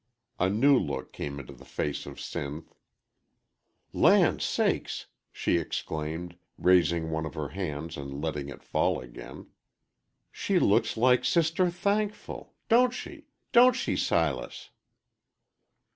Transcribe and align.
A 0.39 0.49
new 0.49 0.79
look 0.79 1.13
came 1.13 1.39
into 1.39 1.53
the 1.53 1.63
face 1.63 2.07
of 2.07 2.15
Sinth. 2.15 2.73
"Land 3.93 4.41
sakes!" 4.41 5.05
she 5.31 5.57
exclaimed, 5.59 6.39
raising 6.57 7.11
one 7.11 7.23
of 7.27 7.35
her 7.35 7.49
hands 7.49 7.97
and 7.97 8.19
letting 8.19 8.49
it 8.49 8.63
fall 8.63 8.99
again; 8.99 9.51
"she 10.31 10.57
looks 10.57 10.97
like 10.97 11.23
Sister 11.23 11.69
Thankful 11.69 12.55
don't 12.67 12.95
she, 12.95 13.27
don't 13.51 13.75
she, 13.75 13.95
Silas?" 13.95 14.71